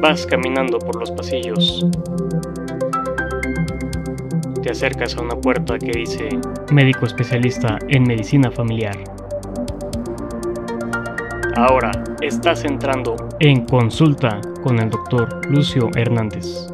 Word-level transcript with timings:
Vas 0.00 0.26
caminando 0.26 0.78
por 0.78 0.96
los 0.96 1.10
pasillos. 1.10 1.86
Te 4.62 4.70
acercas 4.70 5.16
a 5.16 5.22
una 5.22 5.36
puerta 5.36 5.78
que 5.78 5.92
dice 5.92 6.28
Médico 6.72 7.06
especialista 7.06 7.78
en 7.88 8.04
medicina 8.04 8.50
familiar. 8.50 8.96
Ahora 11.56 11.90
estás 12.22 12.64
entrando 12.64 13.16
en 13.40 13.66
consulta 13.66 14.40
con 14.62 14.78
el 14.78 14.90
doctor 14.90 15.46
Lucio 15.46 15.90
Hernández. 15.94 16.70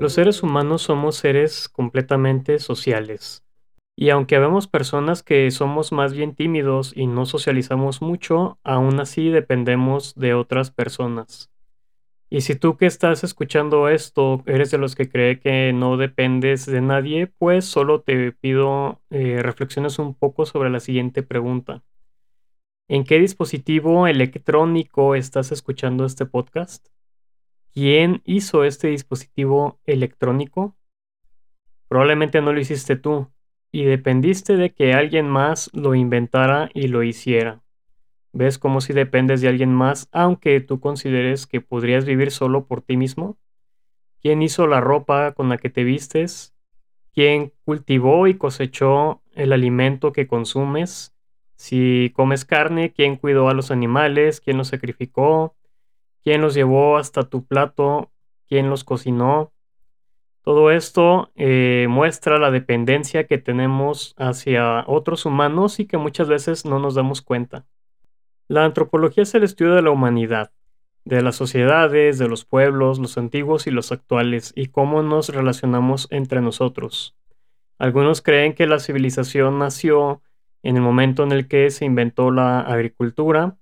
Los 0.00 0.12
seres 0.12 0.44
humanos 0.44 0.82
somos 0.82 1.16
seres 1.16 1.68
completamente 1.68 2.60
sociales. 2.60 3.44
Y 3.96 4.10
aunque 4.10 4.38
vemos 4.38 4.68
personas 4.68 5.24
que 5.24 5.50
somos 5.50 5.90
más 5.90 6.12
bien 6.12 6.36
tímidos 6.36 6.92
y 6.94 7.08
no 7.08 7.26
socializamos 7.26 8.00
mucho, 8.00 8.60
aún 8.62 9.00
así 9.00 9.28
dependemos 9.28 10.14
de 10.14 10.34
otras 10.34 10.70
personas. 10.70 11.50
Y 12.30 12.42
si 12.42 12.54
tú 12.54 12.76
que 12.76 12.86
estás 12.86 13.24
escuchando 13.24 13.88
esto 13.88 14.44
eres 14.46 14.70
de 14.70 14.78
los 14.78 14.94
que 14.94 15.08
cree 15.08 15.40
que 15.40 15.72
no 15.72 15.96
dependes 15.96 16.64
de 16.66 16.80
nadie, 16.80 17.26
pues 17.26 17.64
solo 17.64 18.00
te 18.02 18.30
pido 18.30 19.00
eh, 19.10 19.42
reflexiones 19.42 19.98
un 19.98 20.14
poco 20.14 20.46
sobre 20.46 20.70
la 20.70 20.78
siguiente 20.78 21.24
pregunta. 21.24 21.82
¿En 22.86 23.02
qué 23.02 23.18
dispositivo 23.18 24.06
electrónico 24.06 25.16
estás 25.16 25.50
escuchando 25.50 26.04
este 26.04 26.24
podcast? 26.24 26.86
¿Quién 27.74 28.22
hizo 28.24 28.64
este 28.64 28.88
dispositivo 28.88 29.78
electrónico? 29.84 30.76
Probablemente 31.88 32.40
no 32.40 32.52
lo 32.52 32.60
hiciste 32.60 32.96
tú 32.96 33.28
y 33.70 33.84
dependiste 33.84 34.56
de 34.56 34.72
que 34.72 34.94
alguien 34.94 35.28
más 35.28 35.70
lo 35.74 35.94
inventara 35.94 36.70
y 36.74 36.88
lo 36.88 37.02
hiciera. 37.02 37.62
¿Ves 38.32 38.58
como 38.58 38.80
si 38.80 38.92
dependes 38.92 39.40
de 39.40 39.48
alguien 39.48 39.72
más 39.72 40.08
aunque 40.12 40.60
tú 40.60 40.80
consideres 40.80 41.46
que 41.46 41.60
podrías 41.60 42.04
vivir 42.04 42.30
solo 42.30 42.66
por 42.66 42.82
ti 42.82 42.96
mismo? 42.96 43.38
¿Quién 44.20 44.42
hizo 44.42 44.66
la 44.66 44.80
ropa 44.80 45.32
con 45.32 45.48
la 45.48 45.58
que 45.58 45.70
te 45.70 45.84
vistes? 45.84 46.54
¿Quién 47.12 47.52
cultivó 47.64 48.26
y 48.26 48.34
cosechó 48.34 49.22
el 49.34 49.52
alimento 49.52 50.12
que 50.12 50.26
consumes? 50.26 51.14
Si 51.56 52.12
comes 52.14 52.44
carne, 52.44 52.92
¿quién 52.92 53.16
cuidó 53.16 53.48
a 53.48 53.54
los 53.54 53.70
animales? 53.70 54.40
¿Quién 54.40 54.58
los 54.58 54.68
sacrificó? 54.68 55.56
¿Quién 56.28 56.42
los 56.42 56.52
llevó 56.52 56.98
hasta 56.98 57.22
tu 57.22 57.46
plato? 57.46 58.12
¿Quién 58.50 58.68
los 58.68 58.84
cocinó? 58.84 59.50
Todo 60.42 60.70
esto 60.70 61.32
eh, 61.36 61.86
muestra 61.88 62.38
la 62.38 62.50
dependencia 62.50 63.26
que 63.26 63.38
tenemos 63.38 64.14
hacia 64.18 64.84
otros 64.88 65.24
humanos 65.24 65.80
y 65.80 65.86
que 65.86 65.96
muchas 65.96 66.28
veces 66.28 66.66
no 66.66 66.80
nos 66.80 66.94
damos 66.94 67.22
cuenta. 67.22 67.64
La 68.46 68.66
antropología 68.66 69.22
es 69.22 69.34
el 69.34 69.42
estudio 69.42 69.72
de 69.72 69.80
la 69.80 69.90
humanidad, 69.90 70.52
de 71.06 71.22
las 71.22 71.34
sociedades, 71.34 72.18
de 72.18 72.28
los 72.28 72.44
pueblos, 72.44 72.98
los 72.98 73.16
antiguos 73.16 73.66
y 73.66 73.70
los 73.70 73.90
actuales, 73.90 74.52
y 74.54 74.66
cómo 74.66 75.02
nos 75.02 75.30
relacionamos 75.30 76.08
entre 76.10 76.42
nosotros. 76.42 77.16
Algunos 77.78 78.20
creen 78.20 78.52
que 78.52 78.66
la 78.66 78.80
civilización 78.80 79.58
nació 79.58 80.20
en 80.62 80.76
el 80.76 80.82
momento 80.82 81.22
en 81.22 81.32
el 81.32 81.48
que 81.48 81.70
se 81.70 81.86
inventó 81.86 82.30
la 82.30 82.60
agricultura, 82.60 83.56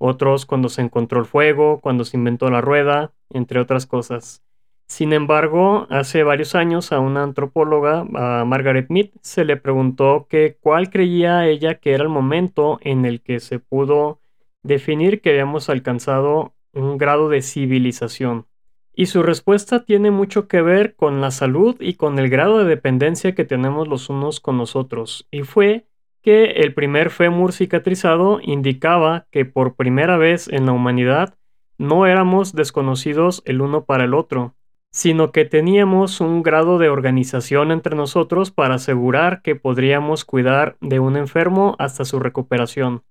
otros 0.00 0.46
cuando 0.46 0.68
se 0.68 0.80
encontró 0.82 1.20
el 1.20 1.26
fuego, 1.26 1.80
cuando 1.80 2.04
se 2.04 2.16
inventó 2.16 2.50
la 2.50 2.60
rueda, 2.60 3.12
entre 3.28 3.60
otras 3.60 3.86
cosas. 3.86 4.42
Sin 4.86 5.12
embargo, 5.12 5.86
hace 5.88 6.24
varios 6.24 6.56
años 6.56 6.90
a 6.90 6.98
una 6.98 7.22
antropóloga, 7.22 8.06
a 8.14 8.44
Margaret 8.44 8.86
Mead, 8.88 9.10
se 9.20 9.44
le 9.44 9.56
preguntó 9.56 10.26
que 10.28 10.56
cuál 10.60 10.90
creía 10.90 11.46
ella 11.46 11.76
que 11.76 11.92
era 11.92 12.02
el 12.02 12.08
momento 12.08 12.80
en 12.82 13.04
el 13.04 13.20
que 13.20 13.38
se 13.38 13.60
pudo 13.60 14.20
definir 14.64 15.20
que 15.20 15.30
habíamos 15.30 15.68
alcanzado 15.68 16.54
un 16.72 16.98
grado 16.98 17.28
de 17.28 17.42
civilización. 17.42 18.46
Y 18.92 19.06
su 19.06 19.22
respuesta 19.22 19.84
tiene 19.84 20.10
mucho 20.10 20.48
que 20.48 20.60
ver 20.60 20.96
con 20.96 21.20
la 21.20 21.30
salud 21.30 21.76
y 21.78 21.94
con 21.94 22.18
el 22.18 22.28
grado 22.28 22.58
de 22.58 22.64
dependencia 22.64 23.34
que 23.34 23.44
tenemos 23.44 23.86
los 23.86 24.08
unos 24.08 24.40
con 24.40 24.56
nosotros. 24.56 25.28
Y 25.30 25.42
fue 25.42 25.86
que 26.22 26.44
el 26.52 26.74
primer 26.74 27.10
fémur 27.10 27.52
cicatrizado 27.52 28.40
indicaba 28.42 29.26
que 29.30 29.44
por 29.44 29.74
primera 29.74 30.16
vez 30.16 30.48
en 30.48 30.66
la 30.66 30.72
humanidad 30.72 31.34
no 31.78 32.06
éramos 32.06 32.54
desconocidos 32.54 33.42
el 33.46 33.60
uno 33.60 33.84
para 33.84 34.04
el 34.04 34.14
otro, 34.14 34.54
sino 34.90 35.32
que 35.32 35.44
teníamos 35.44 36.20
un 36.20 36.42
grado 36.42 36.78
de 36.78 36.88
organización 36.88 37.70
entre 37.70 37.96
nosotros 37.96 38.50
para 38.50 38.74
asegurar 38.74 39.40
que 39.42 39.56
podríamos 39.56 40.24
cuidar 40.24 40.76
de 40.80 40.98
un 40.98 41.16
enfermo 41.16 41.76
hasta 41.78 42.04
su 42.04 42.18
recuperación. 42.18 43.04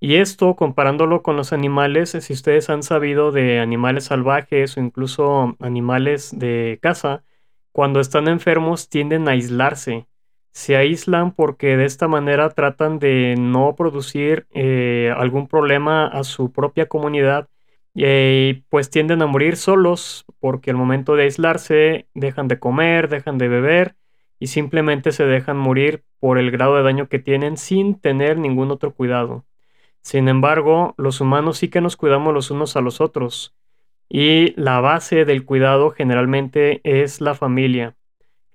Y 0.00 0.16
esto, 0.16 0.54
comparándolo 0.54 1.22
con 1.22 1.36
los 1.36 1.52
animales, 1.52 2.10
si 2.10 2.32
ustedes 2.32 2.70
han 2.70 2.82
sabido 2.82 3.32
de 3.32 3.58
animales 3.60 4.04
salvajes 4.04 4.76
o 4.76 4.80
incluso 4.80 5.56
animales 5.60 6.36
de 6.38 6.78
casa, 6.80 7.24
cuando 7.72 8.00
están 8.00 8.28
enfermos 8.28 8.88
tienden 8.88 9.28
a 9.28 9.32
aislarse. 9.32 10.06
Se 10.52 10.76
aíslan 10.76 11.32
porque 11.32 11.76
de 11.76 11.84
esta 11.84 12.08
manera 12.08 12.50
tratan 12.50 12.98
de 12.98 13.36
no 13.38 13.74
producir 13.76 14.46
eh, 14.52 15.12
algún 15.16 15.46
problema 15.48 16.06
a 16.06 16.24
su 16.24 16.52
propia 16.52 16.86
comunidad 16.86 17.48
y 17.94 18.54
pues 18.68 18.90
tienden 18.90 19.22
a 19.22 19.26
morir 19.26 19.56
solos 19.56 20.24
porque 20.40 20.70
al 20.70 20.76
momento 20.76 21.16
de 21.16 21.24
aislarse 21.24 22.08
dejan 22.14 22.48
de 22.48 22.58
comer, 22.58 23.08
dejan 23.08 23.38
de 23.38 23.48
beber 23.48 23.96
y 24.38 24.48
simplemente 24.48 25.12
se 25.12 25.24
dejan 25.24 25.56
morir 25.56 26.04
por 26.20 26.38
el 26.38 26.50
grado 26.50 26.76
de 26.76 26.82
daño 26.82 27.08
que 27.08 27.18
tienen 27.18 27.56
sin 27.56 27.98
tener 28.00 28.38
ningún 28.38 28.70
otro 28.70 28.94
cuidado. 28.94 29.44
Sin 30.02 30.28
embargo, 30.28 30.94
los 30.96 31.20
humanos 31.20 31.58
sí 31.58 31.68
que 31.68 31.80
nos 31.80 31.96
cuidamos 31.96 32.32
los 32.32 32.50
unos 32.50 32.76
a 32.76 32.80
los 32.80 33.00
otros. 33.00 33.54
Y 34.08 34.54
la 34.60 34.80
base 34.80 35.24
del 35.24 35.44
cuidado 35.44 35.90
generalmente 35.90 36.80
es 36.84 37.20
la 37.20 37.34
familia, 37.34 37.94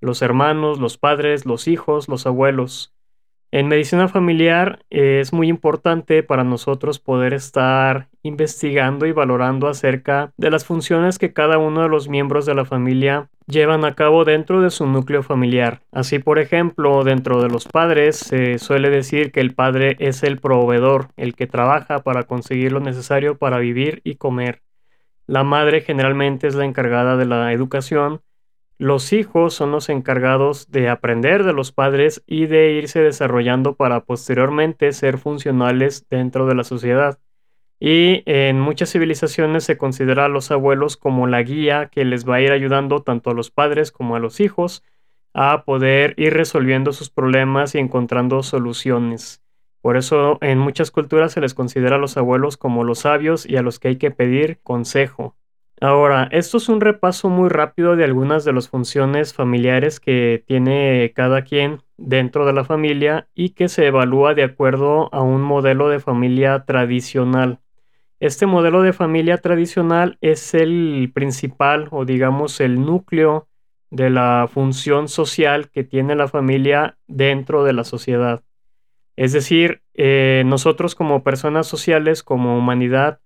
los 0.03 0.21
hermanos, 0.21 0.79
los 0.79 0.97
padres, 0.97 1.45
los 1.45 1.67
hijos, 1.67 2.07
los 2.07 2.25
abuelos. 2.25 2.93
En 3.51 3.67
medicina 3.67 4.07
familiar 4.07 4.83
es 4.89 5.31
muy 5.31 5.47
importante 5.47 6.23
para 6.23 6.43
nosotros 6.43 6.97
poder 6.97 7.35
estar 7.35 8.09
investigando 8.23 9.05
y 9.05 9.11
valorando 9.11 9.67
acerca 9.67 10.33
de 10.37 10.49
las 10.49 10.65
funciones 10.65 11.19
que 11.19 11.33
cada 11.33 11.59
uno 11.59 11.83
de 11.83 11.89
los 11.89 12.09
miembros 12.09 12.47
de 12.47 12.55
la 12.55 12.65
familia 12.65 13.29
llevan 13.45 13.85
a 13.85 13.93
cabo 13.93 14.25
dentro 14.25 14.61
de 14.61 14.71
su 14.71 14.87
núcleo 14.87 15.21
familiar. 15.21 15.81
Así, 15.91 16.17
por 16.17 16.39
ejemplo, 16.39 17.03
dentro 17.03 17.43
de 17.43 17.49
los 17.49 17.67
padres 17.67 18.15
se 18.17 18.57
suele 18.57 18.89
decir 18.89 19.31
que 19.31 19.41
el 19.41 19.53
padre 19.53 19.97
es 19.99 20.23
el 20.23 20.39
proveedor, 20.39 21.09
el 21.15 21.35
que 21.35 21.45
trabaja 21.45 21.99
para 21.99 22.23
conseguir 22.23 22.71
lo 22.71 22.79
necesario 22.79 23.37
para 23.37 23.59
vivir 23.59 24.01
y 24.03 24.15
comer. 24.15 24.63
La 25.27 25.43
madre 25.43 25.81
generalmente 25.81 26.47
es 26.47 26.55
la 26.55 26.65
encargada 26.65 27.17
de 27.17 27.25
la 27.25 27.53
educación 27.53 28.21
los 28.78 29.13
hijos 29.13 29.53
son 29.53 29.72
los 29.72 29.89
encargados 29.89 30.72
de 30.72 30.89
aprender 30.89 31.44
de 31.44 31.53
los 31.53 31.72
padres 31.72 32.23
y 32.25 32.47
de 32.47 32.72
irse 32.73 33.00
desarrollando 33.00 33.75
para 33.75 34.01
posteriormente 34.01 34.91
ser 34.91 35.17
funcionales 35.17 36.07
dentro 36.09 36.47
de 36.47 36.56
la 36.56 36.63
sociedad. 36.63 37.19
Y 37.79 38.23
en 38.25 38.59
muchas 38.59 38.91
civilizaciones 38.91 39.63
se 39.63 39.78
considera 39.78 40.25
a 40.25 40.29
los 40.29 40.51
abuelos 40.51 40.97
como 40.97 41.28
la 41.28 41.44
guía 41.44 41.89
que 41.91 42.06
les 42.06 42.28
va 42.28 42.35
a 42.35 42.41
ir 42.41 42.51
ayudando 42.51 43.01
tanto 43.03 43.31
a 43.31 43.33
los 43.33 43.51
padres 43.51 43.91
como 43.91 44.16
a 44.16 44.19
los 44.19 44.39
hijos 44.39 44.83
a 45.33 45.66
poder 45.66 46.13
ir 46.17 46.33
resolviendo 46.33 46.94
sus 46.94 47.09
problemas 47.09 47.75
y 47.75 47.79
encontrando 47.79 48.44
soluciones. 48.44 49.44
Por 49.81 49.97
eso 49.97 50.38
en 50.41 50.59
muchas 50.59 50.91
culturas 50.91 51.33
se 51.33 51.41
les 51.41 51.53
considera 51.53 51.97
a 51.97 52.00
los 52.00 52.16
abuelos 52.16 52.56
como 52.56 52.83
los 52.83 53.00
sabios 53.00 53.45
y 53.45 53.57
a 53.57 53.62
los 53.62 53.79
que 53.79 53.89
hay 53.89 53.97
que 53.97 54.12
pedir 54.12 54.59
consejo. 54.63 55.35
Ahora, 55.81 56.29
esto 56.31 56.57
es 56.57 56.69
un 56.69 56.79
repaso 56.79 57.29
muy 57.29 57.50
rápido 57.50 57.95
de 57.95 58.06
algunas 58.06 58.45
de 58.45 58.53
las 58.53 58.69
funciones 58.69 59.33
familiares 59.33 60.00
que 60.00 60.44
tiene 60.47 61.12
cada 61.15 61.44
quien 61.44 61.81
dentro 61.97 62.45
de 62.45 62.53
la 62.53 62.63
familia 62.63 63.27
y 63.33 63.50
que 63.50 63.68
se 63.68 63.88
evalúa 63.88 64.33
de 64.33 64.44
acuerdo 64.44 65.13
a 65.13 65.21
un 65.21 65.42
modelo 65.42 65.89
de 65.89 66.00
familia 66.00 66.63
tradicional. 66.65 67.59
Este 68.19 68.45
modelo 68.45 68.81
de 68.81 68.94
familia 68.94 69.39
tradicional 69.39 70.18
es 70.21 70.53
el 70.53 71.12
principal 71.13 71.89
o 71.92 72.06
digamos 72.06 72.62
el 72.62 72.80
núcleo 72.80 73.50
de 73.89 74.09
la 74.09 74.50
función 74.51 75.09
social 75.09 75.69
que 75.69 75.83
tiene 75.83 76.15
la 76.15 76.30
familia 76.30 76.97
dentro 77.07 77.65
de 77.65 77.74
la 77.74 77.83
sociedad. 77.83 78.42
Es 79.15 79.33
decir, 79.33 79.81
eh, 79.94 80.44
nosotros 80.45 80.95
como 80.95 81.24
personas 81.24 81.68
sociales, 81.68 82.24
como 82.24 82.57
humanidad, 82.57 83.19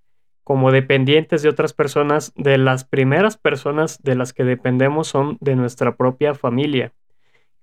como 0.47 0.71
dependientes 0.71 1.41
de 1.41 1.49
otras 1.49 1.73
personas, 1.73 2.31
de 2.37 2.57
las 2.57 2.85
primeras 2.85 3.35
personas 3.35 4.01
de 4.01 4.15
las 4.15 4.31
que 4.31 4.45
dependemos 4.45 5.09
son 5.09 5.37
de 5.41 5.57
nuestra 5.57 5.97
propia 5.97 6.35
familia. 6.35 6.93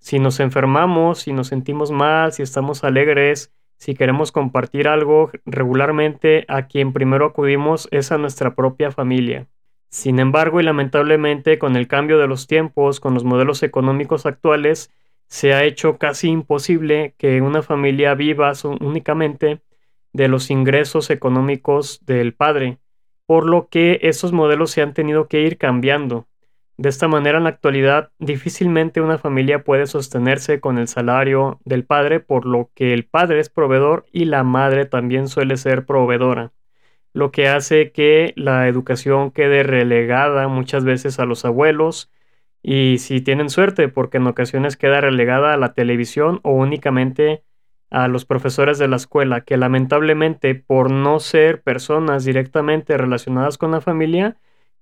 Si 0.01 0.19
nos 0.19 0.39
enfermamos, 0.39 1.21
si 1.21 1.33
nos 1.33 1.47
sentimos 1.47 1.91
mal, 1.91 2.35
si 2.35 2.43
estamos 2.43 2.85
alegres, 2.85 3.55
si 3.79 3.95
queremos 3.95 4.33
compartir 4.33 4.87
algo 4.87 5.31
regularmente, 5.47 6.45
a 6.47 6.67
quien 6.67 6.93
primero 6.93 7.25
acudimos 7.25 7.89
es 7.91 8.13
a 8.13 8.19
nuestra 8.19 8.55
propia 8.55 8.91
familia. 8.91 9.47
Sin 9.89 10.19
embargo, 10.19 10.61
y 10.61 10.65
lamentablemente, 10.65 11.59
con 11.59 11.77
el 11.77 11.89
cambio 11.89 12.19
de 12.19 12.29
los 12.29 12.47
tiempos, 12.47 13.01
con 13.01 13.15
los 13.15 13.25
modelos 13.25 13.63
económicos 13.63 14.27
actuales, 14.27 14.93
se 15.27 15.55
ha 15.55 15.65
hecho 15.65 15.97
casi 15.97 16.29
imposible 16.29 17.15
que 17.17 17.41
una 17.41 17.63
familia 17.63 18.15
viva 18.15 18.53
únicamente 18.83 19.63
de 20.15 20.29
los 20.29 20.51
ingresos 20.51 21.11
económicos 21.11 22.01
del 22.07 22.33
padre, 22.33 22.79
por 23.27 23.45
lo 23.47 23.69
que 23.69 23.99
esos 24.03 24.33
modelos 24.33 24.71
se 24.71 24.81
han 24.81 24.95
tenido 24.95 25.29
que 25.29 25.43
ir 25.43 25.59
cambiando. 25.59 26.27
De 26.79 26.89
esta 26.89 27.07
manera, 27.07 27.37
en 27.37 27.45
la 27.45 27.51
actualidad, 27.51 28.13
difícilmente 28.19 29.03
una 29.03 29.19
familia 29.19 29.63
puede 29.63 29.87
sostenerse 29.87 30.59
con 30.61 30.79
el 30.79 30.89
salario 30.89 31.61
del 31.67 31.85
padre, 31.85 32.21
por 32.21 32.47
lo 32.47 32.71
que 32.75 32.95
el 32.95 33.05
padre 33.05 33.41
es 33.41 33.51
proveedor 33.51 34.07
y 34.11 34.25
la 34.25 34.43
madre 34.43 34.87
también 34.87 35.29
suele 35.29 35.59
ser 35.59 35.85
proveedora 35.85 36.55
lo 37.15 37.31
que 37.31 37.49
hace 37.49 37.93
que 37.93 38.35
la 38.37 38.69
educación 38.69 39.31
quede 39.31 39.63
relegada 39.63 40.49
muchas 40.49 40.85
veces 40.85 41.19
a 41.19 41.25
los 41.25 41.45
abuelos 41.45 42.11
y 42.63 42.99
si 42.99 43.21
tienen 43.21 43.51
suerte, 43.51 43.89
porque 43.89 44.19
en 44.19 44.27
ocasiones 44.27 44.77
queda 44.77 45.01
relegada 45.01 45.55
a 45.55 45.57
la 45.57 45.75
televisión 45.75 46.41
o 46.43 46.53
únicamente 46.53 47.45
a 47.95 48.09
los 48.09 48.25
profesores 48.25 48.79
de 48.79 48.89
la 48.89 48.97
escuela, 48.97 49.43
que 49.43 49.57
lamentablemente 49.57 50.57
por 50.57 50.91
no 50.91 51.21
ser 51.21 51.63
personas 51.63 52.25
directamente 52.25 52.97
relacionadas 52.99 53.57
con 53.57 53.71
la 53.71 53.81
familia, 53.81 54.37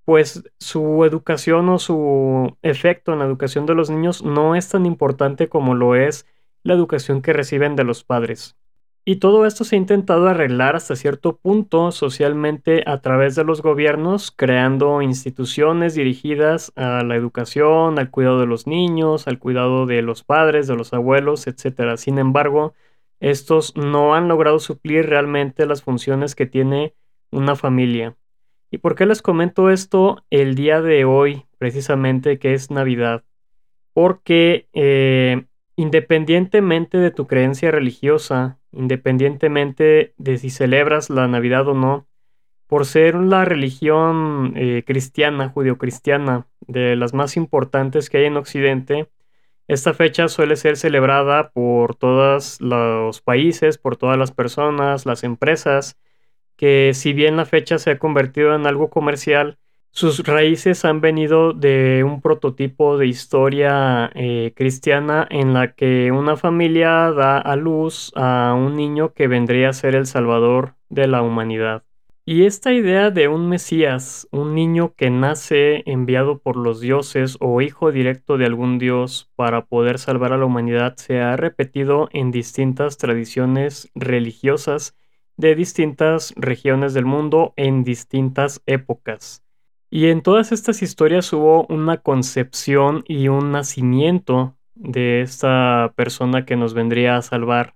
pues 0.06 0.44
su 0.59 1.05
educación 1.05 1.69
o 1.69 1.79
su 1.79 2.56
efecto 2.62 3.12
en 3.12 3.19
la 3.19 3.26
educación 3.26 3.67
de 3.67 3.75
los 3.75 3.91
niños 3.91 4.25
no 4.25 4.56
es 4.56 4.70
tan 4.70 4.87
importante 4.87 5.50
como 5.50 5.75
lo 5.75 5.94
es 5.94 6.26
la 6.62 6.73
educación 6.73 7.20
que 7.20 7.35
reciben 7.35 7.76
de 7.76 7.85
los 7.85 8.03
padres. 8.03 8.56
Y 9.05 9.17
todo 9.17 9.44
esto 9.44 9.64
se 9.64 9.76
ha 9.76 9.79
intentado 9.79 10.26
arreglar 10.29 10.75
hasta 10.75 10.97
cierto 10.97 11.37
punto 11.37 11.93
socialmente 11.93 12.82
a 12.87 13.03
través 13.03 13.35
de 13.35 13.44
los 13.44 13.61
gobiernos, 13.61 14.31
creando 14.31 15.03
instituciones 15.03 15.94
dirigidas 15.94 16.73
a 16.76 17.03
la 17.03 17.17
educación, 17.17 17.99
al 17.99 18.11
cuidado 18.11 18.41
de 18.41 18.47
los 18.47 18.67
niños, 18.67 19.26
al 19.29 19.38
cuidado 19.38 19.85
de 19.85 20.00
los 20.00 20.23
padres, 20.23 20.67
de 20.67 20.76
los 20.76 20.94
abuelos, 20.94 21.47
etc. 21.47 21.97
Sin 21.97 22.19
embargo, 22.19 22.73
estos 23.23 23.77
no 23.77 24.15
han 24.15 24.27
logrado 24.27 24.59
suplir 24.59 25.07
realmente 25.07 25.65
las 25.65 25.83
funciones 25.83 26.35
que 26.35 26.45
tiene 26.45 26.95
una 27.31 27.55
familia. 27.55 28.17
¿Y 28.69 28.79
por 28.79 28.97
qué 28.97 29.07
les 29.07 29.23
comento 29.23 29.71
esto 29.71 30.25
el 30.31 30.57
día 30.57 30.83
de 30.83 31.05
hoy, 31.05 31.47
precisamente 31.57 32.41
que 32.41 32.53
es 32.53 32.73
Navidad? 32.73 33.23
Porque 33.93 34.67
eh, 34.73 35.45
independientemente 35.77 36.99
de 36.99 37.13
tu 37.13 37.29
creencia 37.29 37.71
religiosa, 37.71 38.59
independientemente 38.73 40.15
de 40.17 40.39
si 40.39 40.51
celebras 40.51 41.09
la 41.09 41.29
Navidad 41.29 41.69
o 41.69 41.75
no, 41.75 42.09
por 42.67 42.87
ser 42.87 43.15
la 43.15 43.45
religión 43.45 44.55
eh, 44.57 44.83
cristiana, 44.85 45.49
judio-cristiana, 45.49 46.49
de 46.67 46.97
las 46.97 47.15
más 47.15 47.37
importantes 47.37 48.11
que 48.11 48.19
hay 48.19 48.25
en 48.25 48.37
Occidente, 48.37 49.09
esta 49.69 49.94
fecha 49.94 50.29
suele 50.29 50.56
ser 50.56 50.76
celebrada 50.76 51.50
por 51.50 51.94
todos 51.94 52.61
los 52.61 53.20
países, 53.20 53.79
por 53.79 53.97
todas 53.97 54.19
las 54.19 54.32
personas, 54.32 55.06
las 55.06 55.25
empresas, 55.25 55.99
que 56.56 56.93
si 56.94 57.12
bien 57.12 57.37
la 57.37 57.44
fecha 57.47 57.79
se 57.79 57.93
ha 57.93 57.99
convertido 57.99 58.55
en 58.55 58.67
algo 58.67 58.91
comercial, 58.91 59.59
sus 59.94 60.20
raíces 60.20 60.85
han 60.87 61.00
venido 61.03 61.53
de 61.53 62.03
un 62.03 62.23
prototipo 62.23 62.97
de 62.97 63.06
historia 63.06 64.11
eh, 64.14 64.53
cristiana 64.56 65.26
en 65.31 65.53
la 65.53 65.75
que 65.75 66.11
una 66.12 66.37
familia 66.37 67.12
da 67.12 67.38
a 67.38 67.56
luz 67.56 68.11
a 68.17 68.55
un 68.55 68.75
niño 68.76 69.12
que 69.12 69.29
vendría 69.29 69.69
a 69.69 69.73
ser 69.75 69.94
el 69.94 70.06
salvador 70.06 70.76
de 70.88 71.09
la 71.09 71.23
humanidad. 71.23 71.85
Y 72.25 72.45
esta 72.45 72.73
idea 72.73 73.11
de 73.11 73.27
un 73.27 73.49
Mesías, 73.49 74.29
un 74.31 74.55
niño 74.55 74.95
que 74.95 75.11
nace 75.11 75.83
enviado 75.91 76.39
por 76.39 76.57
los 76.57 76.79
dioses 76.79 77.37
o 77.41 77.61
hijo 77.61 77.91
directo 77.91 78.39
de 78.39 78.47
algún 78.47 78.79
dios 78.79 79.29
para 79.35 79.67
poder 79.67 79.99
salvar 79.99 80.33
a 80.33 80.37
la 80.37 80.45
humanidad, 80.45 80.95
se 80.97 81.21
ha 81.21 81.37
repetido 81.37 82.09
en 82.13 82.31
distintas 82.31 82.97
tradiciones 82.97 83.91
religiosas 83.97 84.95
de 85.37 85.57
distintas 85.57 86.33
regiones 86.37 86.95
del 86.95 87.07
mundo 87.07 87.55
en 87.57 87.83
distintas 87.83 88.63
épocas. 88.67 89.43
Y 89.91 90.07
en 90.07 90.23
todas 90.23 90.53
estas 90.53 90.81
historias 90.81 91.33
hubo 91.33 91.67
una 91.67 91.99
concepción 91.99 93.03
y 93.09 93.27
un 93.27 93.51
nacimiento 93.51 94.57
de 94.77 95.23
esta 95.23 95.93
persona 95.97 96.45
que 96.45 96.55
nos 96.55 96.73
vendría 96.73 97.17
a 97.17 97.23
salvar. 97.23 97.75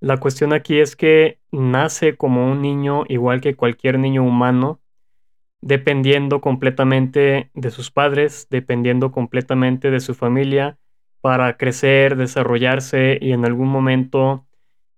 La 0.00 0.16
cuestión 0.16 0.54
aquí 0.54 0.80
es 0.80 0.96
que 0.96 1.38
nace 1.52 2.16
como 2.16 2.50
un 2.50 2.62
niño 2.62 3.04
igual 3.08 3.42
que 3.42 3.54
cualquier 3.54 3.98
niño 3.98 4.24
humano, 4.24 4.80
dependiendo 5.60 6.40
completamente 6.40 7.50
de 7.52 7.70
sus 7.70 7.90
padres, 7.90 8.46
dependiendo 8.50 9.12
completamente 9.12 9.90
de 9.90 10.00
su 10.00 10.14
familia, 10.14 10.78
para 11.20 11.58
crecer, 11.58 12.16
desarrollarse 12.16 13.18
y 13.20 13.32
en 13.32 13.44
algún 13.44 13.68
momento 13.68 14.46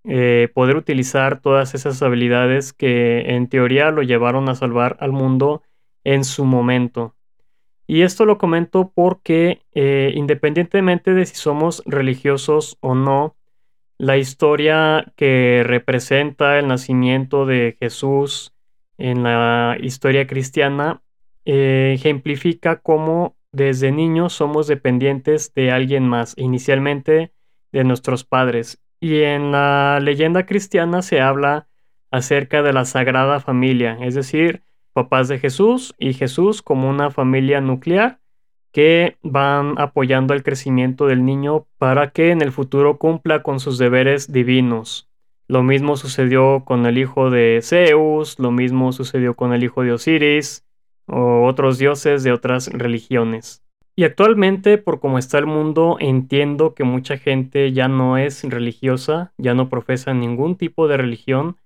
eh, 0.05 0.49
poder 0.55 0.77
utilizar 0.77 1.41
todas 1.41 1.75
esas 1.75 2.01
habilidades 2.03 2.73
que 2.73 3.35
en 3.35 3.49
teoría 3.49 3.91
lo 3.91 4.03
llevaron 4.03 4.49
a 4.49 4.55
salvar 4.55 4.97
al 5.01 5.11
mundo 5.11 5.63
en 6.05 6.25
su 6.25 6.45
momento. 6.45 7.17
Y 7.89 8.03
esto 8.03 8.25
lo 8.25 8.39
comento 8.39 8.93
porque 8.95 9.63
eh, 9.75 10.13
independientemente 10.15 11.13
de 11.13 11.27
si 11.27 11.35
somos 11.35 11.83
religiosos 11.87 12.79
o 12.81 12.95
no, 12.95 13.37
la 14.03 14.17
historia 14.17 15.13
que 15.15 15.63
representa 15.65 16.59
el 16.59 16.67
nacimiento 16.67 17.47
de 17.47 17.77
Jesús 17.79 18.53
en 18.99 19.23
la 19.23 19.77
historia 19.81 20.27
cristiana 20.27 21.03
eh, 21.45 21.93
ejemplifica 21.95 22.81
cómo 22.81 23.37
desde 23.53 23.93
niños 23.93 24.33
somos 24.33 24.67
dependientes 24.67 25.55
de 25.55 25.71
alguien 25.71 26.09
más, 26.09 26.35
inicialmente 26.37 27.33
de 27.71 27.85
nuestros 27.85 28.25
padres. 28.25 28.83
Y 28.99 29.23
en 29.23 29.53
la 29.53 30.01
leyenda 30.03 30.47
cristiana 30.47 31.03
se 31.03 31.21
habla 31.21 31.69
acerca 32.11 32.65
de 32.65 32.73
la 32.73 32.85
Sagrada 32.85 33.39
Familia, 33.39 33.99
es 34.01 34.17
decir, 34.17 34.65
papás 34.93 35.29
de 35.29 35.39
Jesús 35.39 35.95
y 35.97 36.15
Jesús 36.15 36.61
como 36.61 36.91
una 36.91 37.13
familia 37.13 37.61
nuclear 37.61 38.19
que 38.73 39.17
van 39.23 39.75
apoyando 39.79 40.35
el 40.35 40.43
crecimiento 40.43 41.07
del 41.07 41.25
niño 41.25 41.67
para 41.79 42.11
que 42.11 42.31
en 42.31 42.43
el 42.43 42.53
futuro 42.53 42.99
cumpla 42.99 43.43
con 43.43 43.61
sus 43.61 43.79
deberes 43.79 44.33
divinos. 44.33 45.09
Lo 45.47 45.63
mismo 45.63 45.97
sucedió 45.97 46.65
con 46.65 46.87
el 46.87 46.99
hijo 46.99 47.31
de 47.31 47.61
Zeus, 47.63 48.39
lo 48.39 48.51
mismo 48.51 48.93
sucedió 48.93 49.35
con 49.35 49.53
el 49.53 49.63
hijo 49.63 49.83
de 49.83 49.93
Osiris 49.93 50.65
o 51.07 51.45
otros 51.47 51.79
dioses 51.79 52.23
de 52.23 52.33
otras 52.33 52.69
religiones. 52.73 53.63
Y 53.95 54.05
actualmente, 54.05 54.79
por 54.79 55.01
cómo 55.01 55.19
está 55.19 55.39
el 55.39 55.45
mundo, 55.45 55.99
entiendo 56.01 56.75
que 56.75 56.85
mucha 56.85 57.19
gente 57.19 57.73
ya 57.73 57.89
no 57.89 58.17
es 58.17 58.43
religiosa, 58.43 59.35
ya 59.37 59.53
no 59.53 59.69
profesa 59.69 60.15
ningún 60.15 60.57
tipo 60.57 60.89
de 60.89 60.97
religión, 60.97 61.57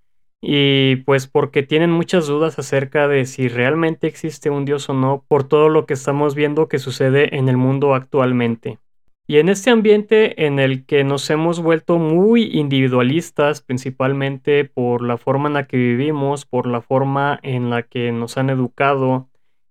y 0.48 0.94
pues 1.04 1.26
porque 1.26 1.64
tienen 1.64 1.90
muchas 1.90 2.28
dudas 2.28 2.56
acerca 2.60 3.08
de 3.08 3.24
si 3.26 3.48
realmente 3.48 4.06
existe 4.06 4.48
un 4.48 4.64
Dios 4.64 4.88
o 4.88 4.94
no 4.94 5.24
por 5.26 5.42
todo 5.42 5.68
lo 5.68 5.86
que 5.86 5.94
estamos 5.94 6.36
viendo 6.36 6.68
que 6.68 6.78
sucede 6.78 7.36
en 7.36 7.48
el 7.48 7.56
mundo 7.56 7.96
actualmente. 7.96 8.78
Y 9.26 9.38
en 9.38 9.48
este 9.48 9.70
ambiente 9.70 10.46
en 10.46 10.60
el 10.60 10.86
que 10.86 11.02
nos 11.02 11.28
hemos 11.30 11.60
vuelto 11.60 11.98
muy 11.98 12.44
individualistas, 12.44 13.60
principalmente 13.60 14.64
por 14.64 15.02
la 15.02 15.16
forma 15.16 15.48
en 15.48 15.54
la 15.54 15.66
que 15.66 15.78
vivimos, 15.78 16.46
por 16.46 16.68
la 16.68 16.80
forma 16.80 17.40
en 17.42 17.68
la 17.68 17.82
que 17.82 18.12
nos 18.12 18.38
han 18.38 18.48
educado, 18.48 19.28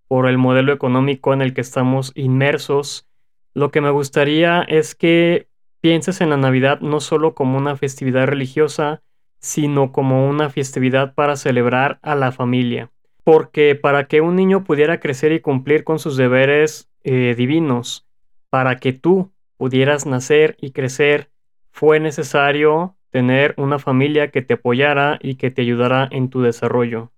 por 0.09 0.27
el 0.27 0.37
modelo 0.37 0.73
económico 0.73 1.31
en 1.31 1.41
el 1.41 1.53
que 1.53 1.61
estamos 1.61 2.11
inmersos, 2.15 3.07
lo 3.53 3.71
que 3.71 3.79
me 3.79 3.91
gustaría 3.91 4.61
es 4.63 4.93
que 4.93 5.47
pienses 5.79 6.19
en 6.19 6.31
la 6.31 6.37
Navidad 6.37 6.81
no 6.81 6.99
solo 6.99 7.33
como 7.33 7.57
una 7.57 7.77
festividad 7.77 8.27
religiosa, 8.27 9.03
sino 9.45 9.91
como 9.91 10.27
una 10.27 10.49
festividad 10.49 11.13
para 11.13 11.35
celebrar 11.35 11.99
a 12.01 12.15
la 12.15 12.31
familia. 12.31 12.89
Porque 13.23 13.75
para 13.75 14.07
que 14.07 14.19
un 14.19 14.35
niño 14.35 14.63
pudiera 14.63 14.99
crecer 14.99 15.31
y 15.33 15.39
cumplir 15.39 15.83
con 15.83 15.99
sus 15.99 16.17
deberes 16.17 16.89
eh, 17.03 17.35
divinos, 17.37 18.07
para 18.49 18.77
que 18.77 18.91
tú 18.91 19.31
pudieras 19.57 20.07
nacer 20.07 20.57
y 20.59 20.71
crecer, 20.71 21.29
fue 21.69 21.99
necesario 21.99 22.95
tener 23.11 23.53
una 23.57 23.77
familia 23.77 24.31
que 24.31 24.41
te 24.41 24.55
apoyara 24.55 25.19
y 25.21 25.35
que 25.35 25.51
te 25.51 25.61
ayudara 25.61 26.07
en 26.09 26.29
tu 26.29 26.41
desarrollo. 26.41 27.11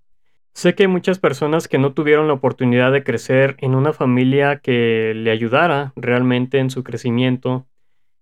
Sé 0.53 0.75
que 0.75 0.84
hay 0.84 0.89
muchas 0.89 1.19
personas 1.19 1.69
que 1.69 1.77
no 1.77 1.93
tuvieron 1.93 2.27
la 2.27 2.34
oportunidad 2.34 2.91
de 2.91 3.05
crecer 3.05 3.55
en 3.60 3.74
una 3.74 3.93
familia 3.93 4.60
que 4.60 5.13
le 5.15 5.31
ayudara 5.31 5.93
realmente 5.96 6.60
en 6.60 6.72
su 6.72 6.84
crecimiento. 6.84 7.67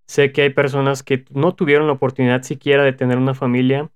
Sé 0.06 0.32
que 0.32 0.44
hay 0.44 0.52
personas 0.52 1.02
que 1.02 1.26
no 1.32 1.56
tuvieron 1.56 1.88
la 1.88 1.94
oportunidad 1.94 2.44
siquiera 2.44 2.84
de 2.84 2.94
tener 2.94 3.18
una 3.18 3.34
familia 3.34 3.90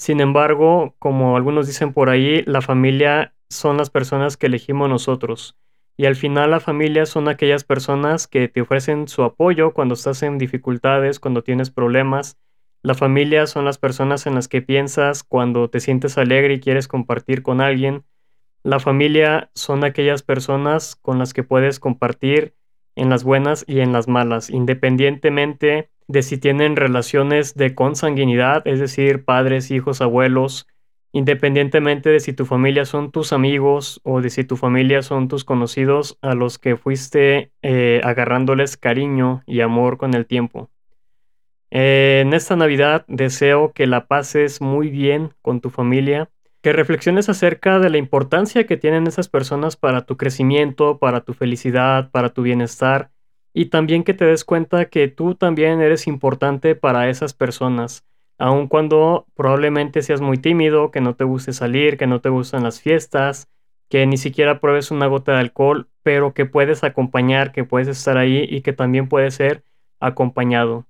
sin 0.00 0.22
embargo, 0.22 0.94
como 0.98 1.36
algunos 1.36 1.66
dicen 1.66 1.92
por 1.92 2.08
ahí, 2.08 2.42
la 2.46 2.62
familia 2.62 3.34
son 3.50 3.76
las 3.76 3.90
personas 3.90 4.38
que 4.38 4.46
elegimos 4.46 4.88
nosotros. 4.88 5.58
Y 5.98 6.06
al 6.06 6.16
final 6.16 6.52
la 6.52 6.60
familia 6.60 7.04
son 7.04 7.28
aquellas 7.28 7.64
personas 7.64 8.26
que 8.26 8.48
te 8.48 8.62
ofrecen 8.62 9.08
su 9.08 9.24
apoyo 9.24 9.74
cuando 9.74 9.92
estás 9.92 10.22
en 10.22 10.38
dificultades, 10.38 11.20
cuando 11.20 11.42
tienes 11.44 11.68
problemas. 11.68 12.38
La 12.82 12.94
familia 12.94 13.46
son 13.46 13.66
las 13.66 13.76
personas 13.76 14.26
en 14.26 14.36
las 14.36 14.48
que 14.48 14.62
piensas 14.62 15.22
cuando 15.22 15.68
te 15.68 15.80
sientes 15.80 16.16
alegre 16.16 16.54
y 16.54 16.60
quieres 16.60 16.88
compartir 16.88 17.42
con 17.42 17.60
alguien. 17.60 18.04
La 18.62 18.80
familia 18.80 19.50
son 19.54 19.84
aquellas 19.84 20.22
personas 20.22 20.96
con 20.96 21.18
las 21.18 21.34
que 21.34 21.42
puedes 21.42 21.78
compartir 21.78 22.54
en 22.96 23.10
las 23.10 23.22
buenas 23.22 23.66
y 23.68 23.80
en 23.80 23.92
las 23.92 24.08
malas, 24.08 24.48
independientemente 24.48 25.90
de 26.10 26.22
si 26.22 26.38
tienen 26.38 26.74
relaciones 26.74 27.54
de 27.54 27.76
consanguinidad, 27.76 28.66
es 28.66 28.80
decir, 28.80 29.24
padres, 29.24 29.70
hijos, 29.70 30.00
abuelos, 30.00 30.66
independientemente 31.12 32.10
de 32.10 32.18
si 32.18 32.32
tu 32.32 32.46
familia 32.46 32.84
son 32.84 33.12
tus 33.12 33.32
amigos 33.32 34.00
o 34.02 34.20
de 34.20 34.28
si 34.30 34.42
tu 34.42 34.56
familia 34.56 35.02
son 35.02 35.28
tus 35.28 35.44
conocidos 35.44 36.18
a 36.20 36.34
los 36.34 36.58
que 36.58 36.76
fuiste 36.76 37.52
eh, 37.62 38.00
agarrándoles 38.02 38.76
cariño 38.76 39.44
y 39.46 39.60
amor 39.60 39.98
con 39.98 40.14
el 40.14 40.26
tiempo. 40.26 40.68
en 41.70 42.32
esta 42.34 42.56
Navidad 42.56 43.04
deseo 43.06 43.72
que 43.72 43.86
la 43.86 44.08
pases 44.08 44.60
muy 44.60 44.90
bien 44.90 45.32
con 45.42 45.60
tu 45.60 45.70
familia 45.70 46.28
que 46.60 46.72
reflexiones 46.72 47.28
acerca 47.28 47.78
de 47.78 47.88
la 47.88 47.98
importancia 47.98 48.66
que 48.66 48.76
tienen 48.76 49.06
esas 49.06 49.28
personas 49.28 49.76
para 49.76 50.04
tu 50.06 50.16
crecimiento, 50.16 50.98
para 50.98 51.20
tu 51.20 51.34
felicidad, 51.34 52.10
para 52.10 52.30
tu 52.30 52.42
bienestar, 52.42 53.10
y 53.52 53.66
también 53.66 54.04
que 54.04 54.14
te 54.14 54.24
des 54.24 54.44
cuenta 54.44 54.86
que 54.86 55.08
tú 55.08 55.34
también 55.34 55.80
eres 55.80 56.06
importante 56.06 56.74
para 56.74 57.08
esas 57.08 57.34
personas, 57.34 58.04
aun 58.38 58.68
cuando 58.68 59.26
probablemente 59.34 60.02
seas 60.02 60.20
muy 60.20 60.38
tímido, 60.38 60.90
que 60.90 61.00
no 61.00 61.14
te 61.14 61.24
guste 61.24 61.52
salir, 61.52 61.96
que 61.98 62.06
no 62.06 62.20
te 62.20 62.28
gustan 62.28 62.62
las 62.62 62.80
fiestas, 62.80 63.48
que 63.88 64.06
ni 64.06 64.16
siquiera 64.16 64.60
pruebes 64.60 64.90
una 64.90 65.06
gota 65.08 65.32
de 65.32 65.40
alcohol, 65.40 65.88
pero 66.02 66.32
que 66.32 66.46
puedes 66.46 66.84
acompañar, 66.84 67.52
que 67.52 67.64
puedes 67.64 67.88
estar 67.88 68.16
ahí 68.16 68.46
y 68.48 68.62
que 68.62 68.72
también 68.72 69.08
puedes 69.08 69.34
ser 69.34 69.64
acompañado. 69.98 70.86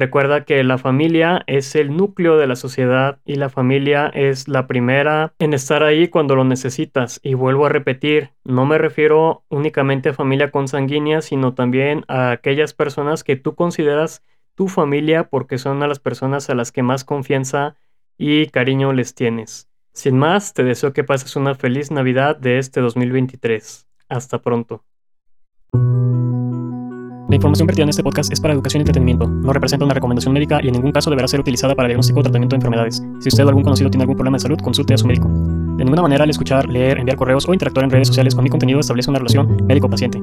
Recuerda 0.00 0.46
que 0.46 0.64
la 0.64 0.78
familia 0.78 1.42
es 1.46 1.74
el 1.74 1.94
núcleo 1.94 2.38
de 2.38 2.46
la 2.46 2.56
sociedad 2.56 3.18
y 3.26 3.34
la 3.34 3.50
familia 3.50 4.06
es 4.14 4.48
la 4.48 4.66
primera 4.66 5.34
en 5.38 5.52
estar 5.52 5.82
ahí 5.82 6.08
cuando 6.08 6.34
lo 6.34 6.44
necesitas. 6.44 7.20
Y 7.22 7.34
vuelvo 7.34 7.66
a 7.66 7.68
repetir, 7.68 8.30
no 8.42 8.64
me 8.64 8.78
refiero 8.78 9.44
únicamente 9.50 10.08
a 10.08 10.14
familia 10.14 10.50
consanguínea, 10.50 11.20
sino 11.20 11.52
también 11.52 12.06
a 12.08 12.30
aquellas 12.30 12.72
personas 12.72 13.24
que 13.24 13.36
tú 13.36 13.54
consideras 13.54 14.24
tu 14.54 14.68
familia 14.68 15.24
porque 15.24 15.58
son 15.58 15.82
a 15.82 15.86
las 15.86 15.98
personas 15.98 16.48
a 16.48 16.54
las 16.54 16.72
que 16.72 16.82
más 16.82 17.04
confianza 17.04 17.76
y 18.16 18.46
cariño 18.46 18.94
les 18.94 19.14
tienes. 19.14 19.68
Sin 19.92 20.16
más, 20.16 20.54
te 20.54 20.64
deseo 20.64 20.94
que 20.94 21.04
pases 21.04 21.36
una 21.36 21.54
feliz 21.54 21.90
Navidad 21.90 22.38
de 22.38 22.58
este 22.58 22.80
2023. 22.80 23.86
Hasta 24.08 24.40
pronto. 24.40 24.82
La 27.30 27.36
información 27.36 27.68
vertida 27.68 27.84
en 27.84 27.90
este 27.90 28.02
podcast 28.02 28.32
es 28.32 28.40
para 28.40 28.54
educación 28.54 28.80
y 28.80 28.82
entretenimiento. 28.82 29.28
No 29.28 29.52
representa 29.52 29.84
una 29.84 29.94
recomendación 29.94 30.34
médica 30.34 30.58
y 30.60 30.66
en 30.66 30.72
ningún 30.72 30.90
caso 30.90 31.10
deberá 31.10 31.28
ser 31.28 31.38
utilizada 31.38 31.76
para 31.76 31.86
diagnóstico 31.86 32.18
o 32.18 32.22
tratamiento 32.24 32.54
de 32.54 32.58
enfermedades. 32.58 33.00
Si 33.20 33.28
usted 33.28 33.44
o 33.44 33.48
algún 33.48 33.62
conocido 33.62 33.88
tiene 33.88 34.02
algún 34.02 34.16
problema 34.16 34.36
de 34.36 34.40
salud, 34.40 34.58
consulte 34.58 34.94
a 34.94 34.98
su 34.98 35.06
médico. 35.06 35.28
De 35.28 35.84
ninguna 35.84 36.02
manera 36.02 36.24
al 36.24 36.30
escuchar, 36.30 36.68
leer, 36.68 36.98
enviar 36.98 37.16
correos 37.16 37.48
o 37.48 37.52
interactuar 37.52 37.84
en 37.84 37.90
redes 37.90 38.08
sociales 38.08 38.34
con 38.34 38.42
mi 38.42 38.50
contenido 38.50 38.80
establece 38.80 39.10
una 39.10 39.20
relación 39.20 39.64
médico-paciente. 39.64 40.20